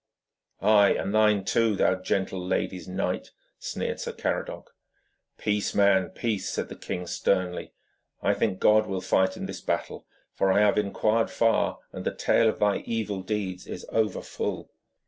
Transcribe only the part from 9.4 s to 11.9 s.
this battle, for I have inquired far,